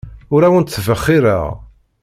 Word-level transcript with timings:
Ur 0.33 0.41
awent-ttbexxireɣ. 0.47 1.45